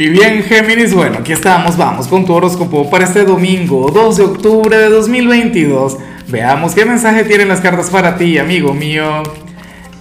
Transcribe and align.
Y 0.00 0.08
bien, 0.08 0.42
Géminis, 0.42 0.94
bueno, 0.94 1.18
aquí 1.18 1.32
estamos, 1.32 1.76
vamos 1.76 2.08
con 2.08 2.24
tu 2.24 2.32
horóscopo 2.32 2.88
para 2.88 3.04
este 3.04 3.22
domingo, 3.22 3.90
2 3.92 4.16
de 4.16 4.22
octubre 4.22 4.74
de 4.74 4.88
2022. 4.88 5.98
Veamos 6.28 6.74
qué 6.74 6.86
mensaje 6.86 7.22
tienen 7.24 7.48
las 7.48 7.60
cartas 7.60 7.90
para 7.90 8.16
ti, 8.16 8.38
amigo 8.38 8.72
mío. 8.72 9.22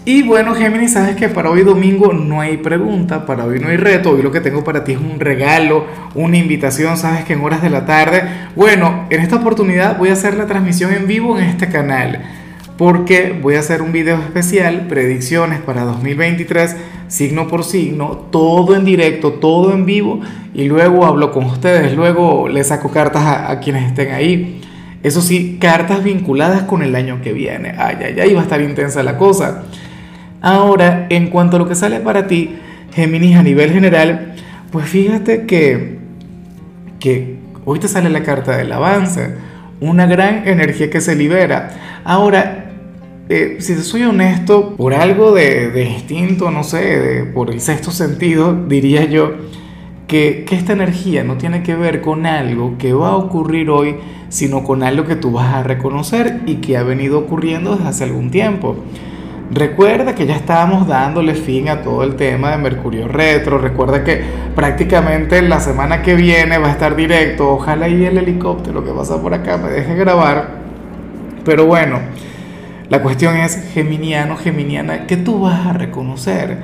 Y 0.05 0.23
bueno, 0.23 0.55
Géminis, 0.55 0.93
sabes 0.93 1.17
que 1.17 1.27
para 1.27 1.49
hoy 1.49 1.63
domingo 1.63 2.13
no 2.13 2.39
hay 2.39 2.55
pregunta, 2.55 3.25
para 3.25 3.43
hoy 3.43 3.59
no 3.59 3.67
hay 3.67 3.75
reto, 3.75 4.11
hoy 4.11 4.21
lo 4.21 4.31
que 4.31 4.39
tengo 4.39 4.63
para 4.63 4.85
ti 4.85 4.93
es 4.93 4.99
un 4.99 5.19
regalo, 5.19 5.85
una 6.15 6.37
invitación, 6.37 6.95
sabes 6.95 7.25
que 7.25 7.33
en 7.33 7.41
horas 7.41 7.61
de 7.61 7.69
la 7.69 7.85
tarde, 7.85 8.23
bueno, 8.55 9.05
en 9.09 9.19
esta 9.19 9.35
oportunidad 9.35 9.97
voy 9.97 10.11
a 10.11 10.13
hacer 10.13 10.35
la 10.35 10.45
transmisión 10.45 10.93
en 10.93 11.07
vivo 11.07 11.37
en 11.37 11.43
este 11.43 11.67
canal 11.67 12.23
porque 12.79 13.37
voy 13.41 13.55
a 13.55 13.59
hacer 13.59 13.81
un 13.81 13.91
video 13.91 14.15
especial, 14.15 14.87
predicciones 14.87 15.59
para 15.59 15.83
2023, 15.83 16.77
signo 17.09 17.49
por 17.49 17.65
signo, 17.65 18.27
todo 18.31 18.73
en 18.73 18.85
directo, 18.85 19.33
todo 19.33 19.73
en 19.73 19.85
vivo, 19.85 20.21
y 20.53 20.63
luego 20.63 21.05
hablo 21.05 21.33
con 21.33 21.43
ustedes, 21.43 21.93
luego 21.93 22.47
les 22.47 22.67
saco 22.67 22.89
cartas 22.89 23.21
a, 23.25 23.59
quienes 23.59 23.83
estén 23.83 24.13
ahí. 24.13 24.61
Eso 25.03 25.21
sí, 25.21 25.57
cartas 25.59 26.05
vinculadas 26.05 26.63
con 26.63 26.81
el 26.81 26.95
año 26.95 27.21
que 27.21 27.33
viene. 27.33 27.75
Ay, 27.77 27.97
ay, 27.99 28.15
ay, 28.17 28.33
va 28.33 28.39
a 28.39 28.43
estar 28.43 28.61
intensa 28.61 29.03
la 29.03 29.17
cosa. 29.17 29.63
Ahora, 30.39 31.07
en 31.09 31.27
cuanto 31.27 31.57
a 31.57 31.59
lo 31.59 31.67
que 31.67 31.75
sale 31.75 31.99
para 31.99 32.27
ti, 32.27 32.55
Géminis, 32.93 33.35
a 33.35 33.43
nivel 33.43 33.73
general, 33.73 34.35
pues 34.71 34.87
fíjate 34.87 35.45
que, 35.45 35.97
que 37.01 37.39
hoy 37.65 37.77
te 37.79 37.89
sale 37.89 38.09
la 38.09 38.23
carta 38.23 38.55
del 38.55 38.71
avance, 38.71 39.35
una 39.81 40.05
gran 40.05 40.47
energía 40.47 40.89
que 40.89 41.01
se 41.01 41.17
libera. 41.17 41.71
Ahora, 42.05 42.67
eh, 43.29 43.57
si 43.59 43.75
soy 43.75 44.03
honesto, 44.03 44.75
por 44.75 44.93
algo 44.93 45.31
de, 45.33 45.87
instinto, 45.87 46.49
no 46.49 46.63
sé, 46.63 47.25
por 47.33 47.51
el 47.51 47.61
sexto 47.61 47.91
sentido, 47.91 48.65
diría 48.67 49.05
yo 49.05 49.33
que, 50.07 50.45
que, 50.47 50.55
esta 50.55 50.73
energía 50.73 51.23
no 51.23 51.37
tiene 51.37 51.61
que 51.61 51.75
ver 51.75 52.01
con 52.01 52.25
algo 52.25 52.79
que 52.79 52.93
va 52.93 53.09
a 53.09 53.15
ocurrir 53.17 53.69
hoy, 53.69 53.97
sino 54.29 54.63
con 54.63 54.81
algo 54.81 55.05
que 55.05 55.15
tú 55.15 55.31
vas 55.31 55.53
a 55.53 55.61
reconocer 55.61 56.41
y 56.47 56.55
que 56.55 56.75
ha 56.77 56.83
venido 56.83 57.19
ocurriendo 57.19 57.75
desde 57.75 57.87
hace 57.87 58.03
algún 58.05 58.31
tiempo. 58.31 58.75
Recuerda 59.51 60.13
que 60.13 60.27
ya 60.27 60.35
estábamos 60.35 60.87
dándole 60.87 61.33
fin 61.33 61.69
a 61.69 61.81
todo 61.81 62.03
el 62.03 62.15
tema 62.15 62.51
de 62.51 62.57
Mercurio 62.57 63.07
Retro. 63.07 63.57
Recuerda 63.57 64.03
que 64.03 64.21
prácticamente 64.55 65.41
la 65.41 65.59
semana 65.59 66.03
que 66.03 66.15
viene 66.15 66.59
va 66.59 66.67
a 66.67 66.71
estar 66.71 66.95
directo. 66.95 67.53
Ojalá 67.53 67.87
y 67.89 68.05
el 68.05 68.19
helicóptero 68.19 68.83
que 68.83 68.91
pasa 68.91 69.19
por 69.19 69.33
acá 69.33 69.57
me 69.57 69.69
deje 69.69 69.95
grabar. 69.95 70.59
Pero 71.43 71.65
bueno, 71.65 71.99
la 72.89 73.03
cuestión 73.03 73.37
es, 73.37 73.55
geminiano, 73.73 74.35
geminiana, 74.35 75.05
que 75.05 75.15
tú 75.15 75.41
vas 75.41 75.67
a 75.67 75.73
reconocer 75.73 76.57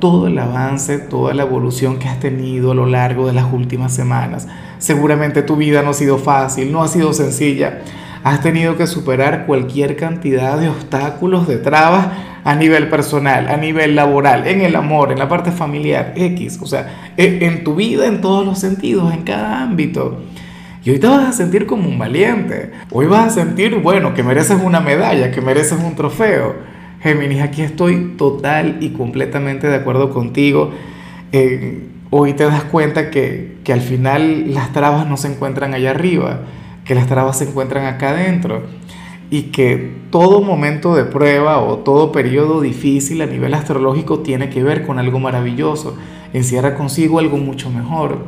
todo 0.00 0.26
el 0.26 0.38
avance, 0.38 0.98
toda 0.98 1.34
la 1.34 1.44
evolución 1.44 1.98
que 1.98 2.08
has 2.08 2.18
tenido 2.18 2.72
a 2.72 2.74
lo 2.74 2.86
largo 2.86 3.26
de 3.26 3.32
las 3.32 3.52
últimas 3.52 3.94
semanas. 3.94 4.48
Seguramente 4.78 5.42
tu 5.42 5.54
vida 5.56 5.82
no 5.82 5.90
ha 5.90 5.94
sido 5.94 6.18
fácil, 6.18 6.72
no 6.72 6.82
ha 6.82 6.88
sido 6.88 7.12
sencilla. 7.12 7.82
Has 8.24 8.40
tenido 8.40 8.76
que 8.76 8.88
superar 8.88 9.46
cualquier 9.46 9.96
cantidad 9.96 10.58
de 10.58 10.68
obstáculos, 10.68 11.46
de 11.46 11.58
trabas 11.58 12.08
a 12.42 12.54
nivel 12.56 12.88
personal, 12.88 13.48
a 13.48 13.56
nivel 13.56 13.94
laboral, 13.94 14.46
en 14.48 14.62
el 14.62 14.74
amor, 14.74 15.12
en 15.12 15.18
la 15.18 15.28
parte 15.28 15.52
familiar, 15.52 16.12
X, 16.16 16.58
o 16.60 16.66
sea, 16.66 17.12
e, 17.16 17.38
en 17.42 17.62
tu 17.62 17.76
vida 17.76 18.06
en 18.06 18.20
todos 18.20 18.44
los 18.44 18.58
sentidos, 18.58 19.12
en 19.12 19.22
cada 19.22 19.62
ámbito. 19.62 20.22
Y 20.88 20.92
hoy 20.92 20.98
te 20.98 21.06
vas 21.06 21.28
a 21.28 21.32
sentir 21.32 21.66
como 21.66 21.86
un 21.86 21.98
valiente. 21.98 22.70
Hoy 22.92 23.04
vas 23.04 23.26
a 23.26 23.30
sentir, 23.42 23.74
bueno, 23.74 24.14
que 24.14 24.22
mereces 24.22 24.58
una 24.64 24.80
medalla, 24.80 25.30
que 25.30 25.42
mereces 25.42 25.78
un 25.78 25.94
trofeo. 25.94 26.54
Géminis, 27.02 27.42
aquí 27.42 27.60
estoy 27.60 28.14
total 28.16 28.78
y 28.80 28.94
completamente 28.94 29.68
de 29.68 29.76
acuerdo 29.76 30.08
contigo. 30.08 30.70
Eh, 31.30 31.86
hoy 32.08 32.32
te 32.32 32.44
das 32.44 32.64
cuenta 32.64 33.10
que, 33.10 33.58
que 33.64 33.74
al 33.74 33.82
final 33.82 34.54
las 34.54 34.72
trabas 34.72 35.06
no 35.06 35.18
se 35.18 35.30
encuentran 35.30 35.74
allá 35.74 35.90
arriba, 35.90 36.44
que 36.86 36.94
las 36.94 37.06
trabas 37.06 37.36
se 37.36 37.44
encuentran 37.44 37.84
acá 37.84 38.12
adentro 38.12 38.62
y 39.28 39.50
que 39.52 39.92
todo 40.08 40.40
momento 40.40 40.96
de 40.96 41.04
prueba 41.04 41.58
o 41.58 41.80
todo 41.80 42.12
periodo 42.12 42.62
difícil 42.62 43.20
a 43.20 43.26
nivel 43.26 43.52
astrológico 43.52 44.20
tiene 44.20 44.48
que 44.48 44.62
ver 44.62 44.86
con 44.86 44.98
algo 44.98 45.18
maravilloso, 45.20 45.98
encierra 46.32 46.76
consigo 46.76 47.18
algo 47.18 47.36
mucho 47.36 47.68
mejor. 47.68 48.24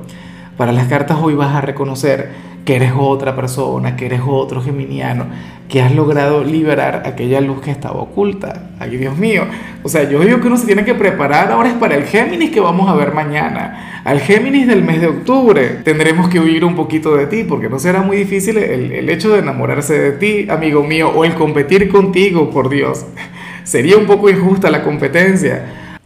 Para 0.60 0.72
las 0.72 0.88
cartas 0.88 1.16
hoy 1.22 1.32
vas 1.32 1.54
a 1.54 1.62
reconocer 1.62 2.49
que 2.64 2.76
eres 2.76 2.92
otra 2.96 3.34
persona, 3.34 3.96
que 3.96 4.06
eres 4.06 4.20
otro 4.26 4.62
geminiano, 4.62 5.26
que 5.68 5.80
has 5.80 5.94
logrado 5.94 6.42
liberar 6.44 7.04
aquella 7.06 7.40
luz 7.40 7.60
que 7.60 7.70
estaba 7.70 8.00
oculta. 8.00 8.70
Ay, 8.78 8.96
Dios 8.96 9.16
mío. 9.16 9.44
O 9.82 9.88
sea, 9.88 10.08
yo 10.08 10.20
digo 10.20 10.40
que 10.40 10.48
uno 10.48 10.56
se 10.56 10.66
tiene 10.66 10.84
que 10.84 10.94
preparar 10.94 11.52
ahora 11.52 11.68
es 11.68 11.74
para 11.76 11.94
el 11.94 12.04
Géminis 12.04 12.50
que 12.50 12.60
vamos 12.60 12.88
a 12.88 12.94
ver 12.94 13.14
mañana. 13.14 14.02
Al 14.04 14.20
Géminis 14.20 14.66
del 14.66 14.82
mes 14.82 15.00
de 15.00 15.06
octubre. 15.06 15.80
Tendremos 15.84 16.28
que 16.28 16.40
huir 16.40 16.64
un 16.64 16.74
poquito 16.74 17.16
de 17.16 17.26
ti 17.26 17.44
porque 17.44 17.68
no 17.68 17.78
será 17.78 18.02
muy 18.02 18.16
difícil 18.16 18.58
el, 18.58 18.92
el 18.92 19.08
hecho 19.08 19.32
de 19.32 19.38
enamorarse 19.38 19.98
de 19.98 20.12
ti, 20.12 20.50
amigo 20.50 20.82
mío, 20.82 21.10
o 21.14 21.24
el 21.24 21.34
competir 21.34 21.88
contigo, 21.88 22.50
por 22.50 22.68
Dios. 22.68 23.06
Sería 23.64 23.96
un 23.96 24.06
poco 24.06 24.28
injusta 24.28 24.70
la 24.70 24.82
competencia. 24.82 25.79